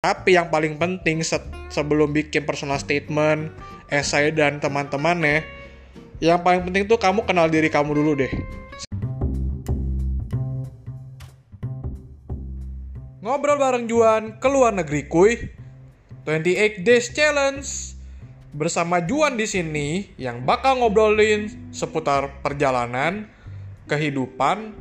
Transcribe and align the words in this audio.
Tapi 0.00 0.32
yang 0.32 0.48
paling 0.48 0.80
penting 0.80 1.20
se 1.20 1.36
sebelum 1.68 2.16
bikin 2.16 2.48
personal 2.48 2.80
statement, 2.80 3.52
esai 3.92 4.32
dan 4.32 4.56
teman-temannya, 4.56 5.44
yang 6.24 6.40
paling 6.40 6.64
penting 6.64 6.88
tuh 6.88 6.96
kamu 6.96 7.20
kenal 7.28 7.52
diri 7.52 7.68
kamu 7.68 7.92
dulu 7.92 8.16
deh. 8.16 8.32
Ngobrol 13.20 13.60
bareng 13.60 13.84
Juan 13.92 14.40
ke 14.40 14.48
luar 14.48 14.72
negeri 14.72 15.04
kuy. 15.04 15.36
28 16.24 16.80
Days 16.80 17.12
Challenge. 17.12 17.68
Bersama 18.56 19.04
Juan 19.04 19.36
di 19.36 19.44
sini 19.44 20.16
yang 20.16 20.48
bakal 20.48 20.80
ngobrolin 20.80 21.68
seputar 21.76 22.40
perjalanan, 22.40 23.28
kehidupan, 23.84 24.72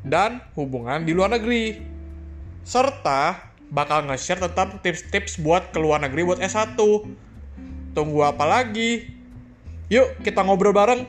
dan 0.00 0.40
hubungan 0.56 1.04
di 1.04 1.12
luar 1.12 1.28
negeri. 1.36 1.76
Serta 2.64 3.49
bakal 3.70 4.02
nge-share 4.10 4.42
tentang 4.50 4.82
tips-tips 4.82 5.38
buat 5.38 5.70
ke 5.70 5.78
luar 5.78 6.02
negeri 6.02 6.26
buat 6.26 6.42
S1. 6.42 6.74
Tunggu 7.94 8.20
apa 8.26 8.42
lagi? 8.42 9.06
Yuk, 9.90 10.22
kita 10.26 10.42
ngobrol 10.42 10.74
bareng. 10.74 11.06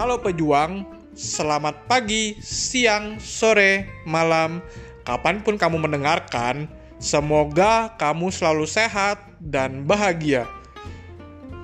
Halo 0.00 0.16
pejuang, 0.24 0.88
selamat 1.12 1.86
pagi, 1.86 2.34
siang, 2.40 3.20
sore, 3.20 3.84
malam, 4.08 4.64
kapan 5.04 5.44
pun 5.44 5.60
kamu 5.60 5.76
mendengarkan, 5.76 6.66
semoga 6.96 7.94
kamu 8.00 8.32
selalu 8.32 8.64
sehat 8.64 9.20
dan 9.38 9.84
bahagia 9.84 10.48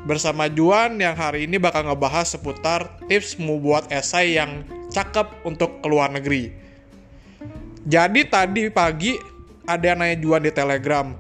bersama 0.07 0.47
Juan 0.47 1.03
yang 1.03 1.19
hari 1.19 1.51
ini 1.51 1.59
bakal 1.59 1.83
ngebahas 1.83 2.39
seputar 2.39 3.03
tips 3.11 3.43
membuat 3.43 3.91
esai 3.91 4.39
yang 4.39 4.63
cakep 4.95 5.43
untuk 5.43 5.83
keluar 5.83 6.15
negeri. 6.15 6.55
Jadi 7.83 8.23
tadi 8.31 8.71
pagi 8.71 9.19
ada 9.67 9.83
yang 9.83 9.99
nanya 9.99 10.17
Juan 10.23 10.47
di 10.47 10.55
Telegram, 10.55 11.11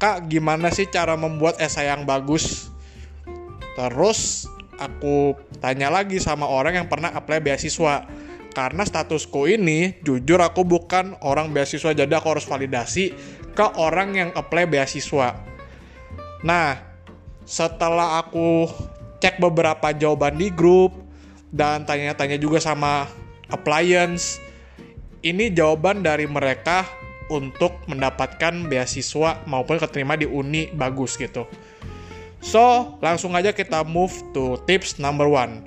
Kak 0.00 0.32
gimana 0.32 0.72
sih 0.72 0.88
cara 0.88 1.12
membuat 1.12 1.60
esai 1.60 1.92
yang 1.92 2.08
bagus? 2.08 2.72
Terus 3.76 4.48
aku 4.80 5.36
tanya 5.60 5.92
lagi 5.92 6.16
sama 6.16 6.48
orang 6.48 6.80
yang 6.80 6.88
pernah 6.88 7.12
apply 7.12 7.44
beasiswa. 7.44 8.08
Karena 8.50 8.82
statusku 8.82 9.46
ini, 9.46 10.00
jujur 10.02 10.42
aku 10.42 10.66
bukan 10.66 11.14
orang 11.22 11.54
beasiswa, 11.54 11.94
jadi 11.94 12.10
aku 12.18 12.34
harus 12.34 12.48
validasi 12.48 13.14
ke 13.54 13.66
orang 13.78 14.16
yang 14.16 14.30
apply 14.34 14.66
beasiswa. 14.66 15.38
Nah, 16.42 16.89
setelah 17.50 18.22
aku 18.22 18.70
cek 19.18 19.42
beberapa 19.42 19.90
jawaban 19.90 20.38
di 20.38 20.54
grup 20.54 20.94
dan 21.50 21.82
tanya-tanya 21.82 22.38
juga 22.38 22.62
sama 22.62 23.10
appliance 23.50 24.38
ini 25.26 25.50
jawaban 25.50 26.06
dari 26.06 26.30
mereka 26.30 26.86
untuk 27.26 27.74
mendapatkan 27.90 28.70
beasiswa 28.70 29.42
maupun 29.50 29.82
keterima 29.82 30.14
di 30.14 30.30
uni 30.30 30.70
bagus 30.70 31.18
gitu. 31.18 31.42
So 32.38 32.96
langsung 33.02 33.34
aja 33.34 33.50
kita 33.50 33.82
move 33.82 34.14
to 34.30 34.62
tips 34.70 35.02
number 35.02 35.26
one. 35.26 35.66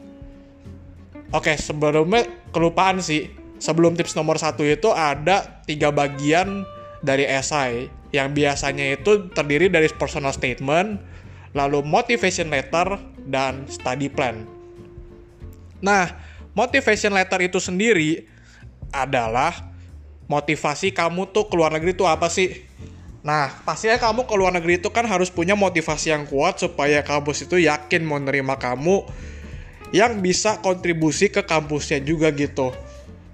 Oke 1.35 1.59
sebelumnya 1.59 2.23
kelupaan 2.55 3.03
sih. 3.03 3.27
Sebelum 3.63 3.95
tips 3.95 4.19
nomor 4.19 4.35
satu 4.35 4.67
itu 4.67 4.91
ada 4.91 5.63
tiga 5.63 5.87
bagian 5.87 6.67
dari 6.99 7.23
esai 7.23 7.87
yang 8.11 8.35
biasanya 8.35 8.99
itu 8.99 9.31
terdiri 9.31 9.71
dari 9.71 9.87
personal 9.87 10.35
statement, 10.35 10.99
lalu 11.53 11.85
motivation 11.85 12.49
letter, 12.49 12.97
dan 13.29 13.65
study 13.71 14.11
plan. 14.11 14.43
Nah, 15.79 16.11
motivation 16.55 17.15
letter 17.15 17.39
itu 17.47 17.59
sendiri 17.59 18.27
adalah 18.91 19.73
motivasi 20.27 20.91
kamu 20.91 21.31
tuh 21.31 21.47
keluar 21.47 21.71
negeri 21.71 21.95
itu 21.95 22.05
apa 22.07 22.27
sih? 22.27 22.63
Nah, 23.23 23.63
pastinya 23.63 23.95
kamu 23.95 24.27
ke 24.27 24.35
luar 24.35 24.51
negeri 24.51 24.83
itu 24.83 24.91
kan 24.91 25.07
harus 25.07 25.31
punya 25.31 25.55
motivasi 25.55 26.11
yang 26.11 26.27
kuat 26.27 26.59
supaya 26.59 26.99
kampus 26.99 27.47
itu 27.47 27.55
yakin 27.55 28.03
mau 28.03 28.19
nerima 28.19 28.59
kamu 28.59 29.07
yang 29.95 30.19
bisa 30.19 30.59
kontribusi 30.59 31.31
ke 31.31 31.39
kampusnya 31.39 32.03
juga 32.03 32.35
gitu. 32.35 32.75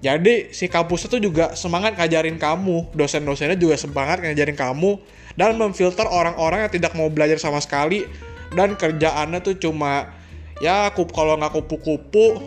Jadi 0.00 0.48
si 0.56 0.64
kampus 0.64 1.12
itu 1.12 1.20
juga 1.20 1.52
semangat 1.52 1.92
ngajarin 2.00 2.40
kamu, 2.40 2.88
dosen-dosennya 2.96 3.60
juga 3.60 3.76
semangat 3.76 4.24
ngajarin 4.24 4.56
kamu 4.56 4.96
dan 5.36 5.60
memfilter 5.60 6.08
orang-orang 6.08 6.64
yang 6.64 6.72
tidak 6.72 6.96
mau 6.96 7.12
belajar 7.12 7.36
sama 7.36 7.60
sekali. 7.60 8.08
Dan 8.50 8.74
kerjaannya 8.80 9.44
tuh 9.44 9.60
cuma 9.60 10.10
ya 10.58 10.88
kup 10.96 11.12
kalau 11.12 11.36
nggak 11.38 11.52
kupu-kupu 11.54 12.40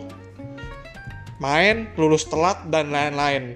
main 1.38 1.88
lulus 1.94 2.26
telat 2.26 2.66
dan 2.74 2.90
lain-lain. 2.90 3.54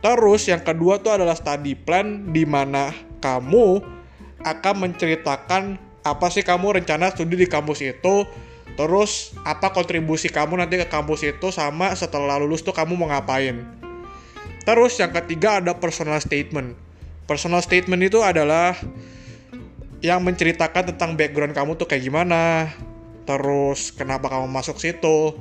Terus 0.00 0.48
yang 0.48 0.64
kedua 0.64 0.96
tuh 1.00 1.20
adalah 1.20 1.36
study 1.36 1.76
plan 1.76 2.32
di 2.32 2.48
mana 2.48 2.92
kamu 3.20 3.84
akan 4.40 4.74
menceritakan 4.88 5.76
apa 6.06 6.26
sih 6.30 6.46
kamu 6.46 6.78
rencana 6.78 7.10
studi 7.10 7.34
di 7.34 7.48
kampus 7.50 7.82
itu 7.82 8.22
terus 8.76 9.32
apa 9.42 9.72
kontribusi 9.72 10.28
kamu 10.28 10.60
nanti 10.60 10.76
ke 10.76 10.86
kampus 10.86 11.24
itu 11.24 11.48
sama 11.48 11.90
setelah 11.96 12.36
lulus 12.36 12.60
tuh 12.60 12.76
kamu 12.76 12.94
mau 12.94 13.08
ngapain? 13.08 13.64
Terus 14.68 14.98
yang 15.00 15.10
ketiga 15.14 15.58
ada 15.64 15.72
personal 15.72 16.20
statement. 16.20 16.76
Personal 17.24 17.64
statement 17.64 18.02
itu 18.06 18.22
adalah 18.22 18.76
yang 20.04 20.20
menceritakan 20.22 20.94
tentang 20.94 21.16
background 21.16 21.56
kamu 21.56 21.74
tuh 21.74 21.88
kayak 21.88 22.04
gimana, 22.04 22.70
terus 23.24 23.90
kenapa 23.90 24.28
kamu 24.30 24.46
masuk 24.46 24.78
situ, 24.78 25.34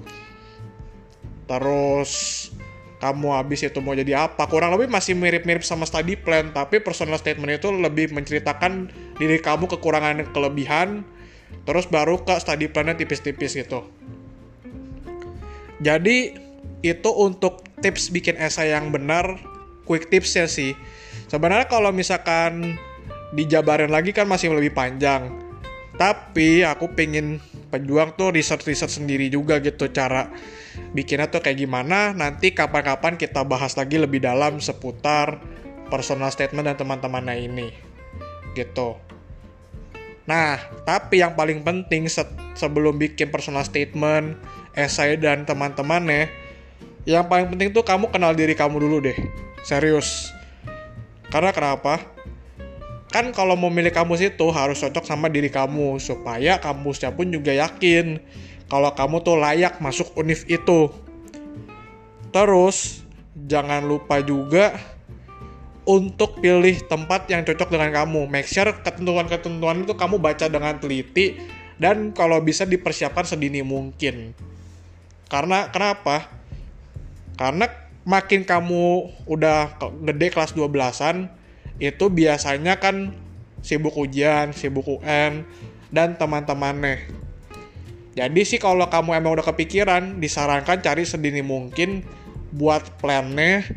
terus 1.46 2.50
kamu 3.04 3.38
habis 3.38 3.62
itu 3.62 3.78
mau 3.84 3.94
jadi 3.94 4.26
apa. 4.26 4.50
Kurang 4.50 4.74
lebih 4.74 4.90
masih 4.90 5.14
mirip-mirip 5.14 5.62
sama 5.62 5.86
study 5.86 6.18
plan, 6.18 6.50
tapi 6.50 6.82
personal 6.82 7.20
statement 7.22 7.62
itu 7.62 7.70
lebih 7.70 8.10
menceritakan 8.16 8.90
diri 9.22 9.38
kamu 9.38 9.70
kekurangan 9.70 10.24
dan 10.24 10.28
kelebihan, 10.34 10.90
terus 11.64 11.88
baru 11.88 12.20
ke 12.22 12.36
study 12.36 12.68
plannya 12.68 13.00
tipis-tipis 13.00 13.56
gitu. 13.56 13.88
Jadi 15.80 16.36
itu 16.84 17.10
untuk 17.16 17.64
tips 17.80 18.12
bikin 18.12 18.36
esai 18.36 18.76
yang 18.76 18.92
benar, 18.92 19.40
quick 19.88 20.12
tipsnya 20.12 20.46
sih 20.46 20.76
Sebenarnya 21.26 21.66
kalau 21.66 21.90
misalkan 21.90 22.78
dijabarin 23.34 23.90
lagi 23.90 24.14
kan 24.14 24.30
masih 24.30 24.54
lebih 24.54 24.78
panjang. 24.78 25.34
Tapi 25.96 26.62
aku 26.68 26.92
pengen 26.92 27.40
pejuang 27.72 28.14
tuh 28.20 28.36
riset-riset 28.36 28.92
sendiri 28.92 29.32
juga 29.32 29.64
gitu 29.64 29.88
cara 29.90 30.28
bikinnya 30.92 31.32
tuh 31.32 31.42
kayak 31.42 31.66
gimana. 31.66 32.14
Nanti 32.14 32.54
kapan-kapan 32.54 33.18
kita 33.18 33.42
bahas 33.48 33.74
lagi 33.80 33.98
lebih 33.98 34.22
dalam 34.22 34.60
seputar 34.62 35.42
personal 35.90 36.30
statement 36.30 36.68
dan 36.68 36.78
teman-temannya 36.78 37.36
ini. 37.48 37.68
Gitu. 38.54 39.15
Nah, 40.26 40.58
tapi 40.86 41.22
yang 41.22 41.38
paling 41.38 41.62
penting 41.62 42.10
se 42.10 42.26
sebelum 42.58 42.98
bikin 42.98 43.30
personal 43.30 43.62
statement, 43.62 44.38
esai 44.74 45.18
dan 45.22 45.46
teman-temannya, 45.46 46.30
yang 47.06 47.30
paling 47.30 47.50
penting 47.54 47.70
tuh 47.70 47.86
kamu 47.86 48.10
kenal 48.10 48.34
diri 48.34 48.58
kamu 48.58 48.82
dulu 48.82 49.06
deh. 49.06 49.18
Serius 49.62 50.34
karena 51.36 51.52
kenapa? 51.52 52.00
Kan 53.12 53.32
kalau 53.32 53.60
mau 53.60 53.72
milih 53.72 53.92
kampus 53.92 54.24
itu 54.24 54.46
harus 54.52 54.80
cocok 54.80 55.04
sama 55.08 55.32
diri 55.32 55.48
kamu 55.48 56.00
supaya 56.00 56.60
kampusnya 56.60 57.12
pun 57.16 57.32
juga 57.32 57.56
yakin 57.56 58.20
kalau 58.72 58.92
kamu 58.92 59.24
tuh 59.24 59.36
layak 59.40 59.80
masuk 59.84 60.16
univ 60.20 60.44
itu. 60.48 60.92
Terus 62.32 63.04
jangan 63.36 63.84
lupa 63.84 64.20
juga 64.20 64.76
untuk 65.86 66.42
pilih 66.42 66.82
tempat 66.90 67.30
yang 67.30 67.46
cocok 67.46 67.70
dengan 67.70 67.94
kamu. 67.94 68.26
Make 68.28 68.50
sure 68.50 68.74
ketentuan-ketentuan 68.82 69.86
itu 69.86 69.94
kamu 69.94 70.18
baca 70.18 70.50
dengan 70.50 70.76
teliti 70.82 71.38
dan 71.78 72.12
kalau 72.12 72.42
bisa 72.42 72.66
dipersiapkan 72.66 73.26
sedini 73.26 73.62
mungkin. 73.62 74.34
Karena 75.30 75.70
kenapa? 75.70 76.30
Karena 77.38 77.70
makin 78.06 78.46
kamu 78.46 79.14
udah 79.26 79.78
gede 80.06 80.28
kelas 80.30 80.54
12-an 80.54 81.30
itu 81.82 82.06
biasanya 82.08 82.78
kan 82.80 83.12
sibuk 83.66 83.98
ujian, 83.98 84.54
sibuk 84.54 84.86
UN 84.86 85.44
dan 85.90 86.14
teman-temannya. 86.16 87.10
Jadi 88.16 88.42
sih 88.48 88.62
kalau 88.62 88.88
kamu 88.88 89.20
emang 89.20 89.36
udah 89.36 89.44
kepikiran, 89.44 90.24
disarankan 90.24 90.80
cari 90.80 91.04
sedini 91.04 91.44
mungkin 91.44 92.08
buat 92.56 92.96
plannya, 93.04 93.68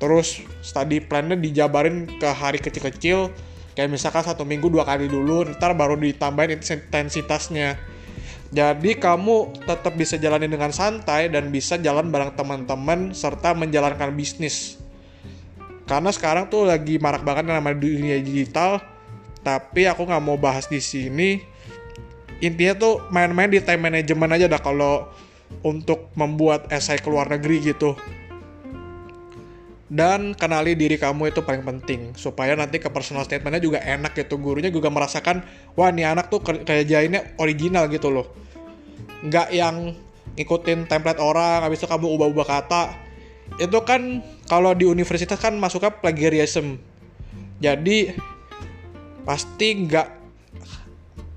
terus 0.00 0.40
study 0.64 1.04
plannya 1.04 1.36
dijabarin 1.36 2.08
ke 2.18 2.28
hari 2.32 2.56
kecil-kecil, 2.56 3.30
kayak 3.76 3.92
misalkan 3.92 4.24
satu 4.24 4.48
minggu 4.48 4.72
dua 4.72 4.88
kali 4.88 5.06
dulu, 5.06 5.44
ntar 5.54 5.76
baru 5.76 6.00
ditambahin 6.00 6.56
intensitasnya 6.56 7.76
jadi 8.50 8.98
kamu 8.98 9.62
tetap 9.62 9.94
bisa 9.94 10.18
jalani 10.18 10.50
dengan 10.50 10.74
santai 10.74 11.30
dan 11.30 11.54
bisa 11.54 11.78
jalan 11.78 12.10
bareng 12.10 12.34
teman-teman 12.34 13.14
serta 13.14 13.54
menjalankan 13.54 14.10
bisnis. 14.10 14.74
Karena 15.86 16.10
sekarang 16.10 16.50
tuh 16.50 16.66
lagi 16.66 16.98
marak 16.98 17.22
banget 17.22 17.46
namanya 17.46 17.78
dunia 17.78 18.18
digital, 18.18 18.82
tapi 19.46 19.86
aku 19.86 20.02
nggak 20.02 20.22
mau 20.22 20.34
bahas 20.38 20.66
di 20.66 20.82
sini. 20.82 21.46
intinya 22.40 22.72
tuh 22.72 22.94
main-main 23.12 23.52
di 23.52 23.60
time 23.60 23.92
management 23.92 24.32
aja 24.32 24.48
dah 24.48 24.56
kalau 24.64 25.12
untuk 25.60 26.08
membuat 26.16 26.72
esai 26.72 26.96
ke 26.96 27.04
luar 27.04 27.28
negeri 27.28 27.60
gitu 27.60 27.92
dan 29.90 30.38
kenali 30.38 30.78
diri 30.78 30.94
kamu 30.94 31.34
itu 31.34 31.42
paling 31.42 31.66
penting. 31.66 32.14
Supaya 32.14 32.54
nanti 32.54 32.78
ke 32.78 32.86
personal 32.88 33.26
statementnya 33.26 33.58
juga 33.58 33.82
enak 33.82 34.14
gitu. 34.14 34.38
Gurunya 34.38 34.70
juga 34.70 34.86
merasakan 34.86 35.42
wah 35.74 35.90
nih 35.90 36.14
anak 36.14 36.30
tuh 36.30 36.38
kayak 36.40 36.86
jainnya 36.86 37.34
original 37.42 37.90
gitu 37.90 38.08
loh. 38.08 38.30
Nggak 39.26 39.50
yang 39.50 39.98
ngikutin 40.38 40.86
template 40.86 41.18
orang 41.18 41.66
habis 41.66 41.82
itu 41.82 41.90
kamu 41.90 42.06
ubah-ubah 42.06 42.46
kata. 42.46 42.82
Itu 43.58 43.82
kan 43.82 44.22
kalau 44.46 44.78
di 44.78 44.86
universitas 44.86 45.42
kan 45.42 45.58
masuknya 45.58 45.90
plagiarism. 45.90 46.78
Jadi 47.58 48.14
pasti 49.26 49.74
nggak 49.74 50.08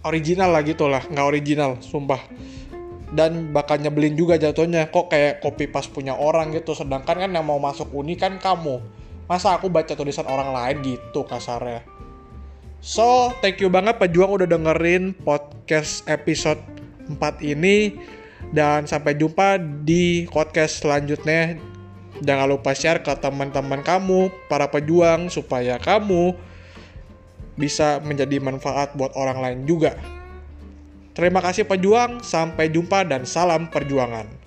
original 0.05 0.53
lah 0.53 0.61
gitu 0.61 0.85
lah. 0.85 1.01
Nggak 1.09 1.25
original 1.25 1.81
sumpah 1.81 2.21
dan 3.13 3.53
bakal 3.53 3.77
nyebelin 3.77 4.17
juga 4.17 4.41
jatuhnya. 4.41 4.89
Kok 4.89 5.13
kayak 5.13 5.39
copy 5.45 5.69
pas 5.69 5.85
punya 5.85 6.17
orang 6.17 6.49
gitu. 6.51 6.73
Sedangkan 6.73 7.21
kan 7.21 7.29
yang 7.29 7.45
mau 7.45 7.61
masuk 7.61 7.93
uni 7.93 8.17
kan 8.17 8.41
kamu. 8.41 8.81
Masa 9.29 9.55
aku 9.55 9.69
baca 9.69 9.93
tulisan 9.93 10.25
orang 10.27 10.51
lain 10.51 10.97
gitu 10.97 11.23
kasarnya. 11.23 11.85
So 12.83 13.31
thank 13.39 13.63
you 13.63 13.71
banget 13.71 13.95
pejuang 14.01 14.35
udah 14.35 14.49
dengerin 14.49 15.15
podcast 15.21 16.03
episode 16.09 16.59
4 17.07 17.21
ini. 17.45 17.95
Dan 18.53 18.89
sampai 18.89 19.15
jumpa 19.15 19.61
di 19.85 20.25
podcast 20.27 20.83
selanjutnya. 20.83 21.55
Jangan 22.21 22.45
lupa 22.49 22.73
share 22.77 23.01
ke 23.01 23.13
teman-teman 23.17 23.81
kamu 23.81 24.29
para 24.45 24.69
pejuang 24.69 25.33
supaya 25.33 25.81
kamu 25.81 26.37
bisa 27.57 28.01
menjadi 28.01 28.37
manfaat 28.41 28.93
buat 28.97 29.13
orang 29.17 29.41
lain 29.41 29.59
juga. 29.65 29.97
Terima 31.13 31.45
kasih 31.45 31.69
pejuang, 31.69 32.25
sampai 32.25 32.73
jumpa 32.73 33.05
dan 33.05 33.21
salam 33.29 33.69
perjuangan. 33.69 34.42